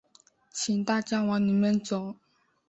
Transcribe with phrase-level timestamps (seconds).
[0.51, 2.15] 请大家往里面走